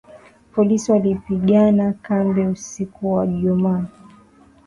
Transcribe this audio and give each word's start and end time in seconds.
Polisi 0.55 0.91
walipiga 0.91 1.93
kambi 2.01 2.41
usiku 2.41 3.13
wa 3.13 3.25
Ijumaa 3.25 3.85